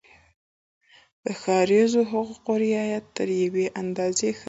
د 1.23 1.25
ښاریزو 1.41 2.01
حقوقو 2.11 2.53
رعایت 2.65 3.05
تر 3.17 3.27
یوې 3.43 3.65
اندازې 3.81 4.27
ښه 4.37 4.37
شي. 4.37 4.39